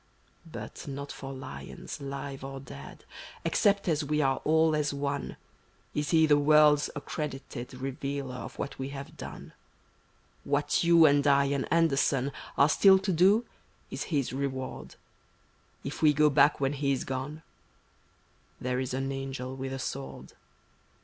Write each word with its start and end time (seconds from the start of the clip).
But 0.51 0.87
not 0.87 1.11
for 1.11 1.31
lions, 1.31 2.01
live 2.01 2.43
or 2.43 2.59
dead, 2.59 3.05
Except 3.45 3.87
as 3.87 4.03
we 4.03 4.19
are 4.19 4.37
all 4.43 4.75
as 4.75 4.95
one, 4.95 5.37
Is 5.93 6.09
he 6.09 6.25
the 6.25 6.39
world's 6.39 6.89
accredited 6.95 7.75
Revealer 7.75 8.33
of 8.33 8.57
what 8.57 8.79
we 8.79 8.89
have 8.89 9.15
done; 9.15 9.53
What 10.43 10.83
You 10.83 11.05
and 11.05 11.27
I 11.27 11.45
and 11.53 11.71
Anderson 11.71 12.31
Are 12.57 12.67
still 12.67 12.97
to 12.97 13.13
do 13.13 13.45
is 13.91 14.05
his 14.09 14.33
reward; 14.33 14.95
If 15.83 16.01
we 16.01 16.13
go 16.13 16.31
back 16.31 16.59
when 16.59 16.73
he 16.73 16.93
is 16.93 17.03
gone— 17.03 17.43
There 18.59 18.79
b 18.83 18.89
an 18.97 19.11
Angel 19.11 19.55
with 19.55 19.71
a 19.71 19.77
Sword. 19.77 20.33